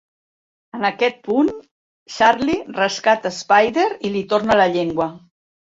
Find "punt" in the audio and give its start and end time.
1.27-1.51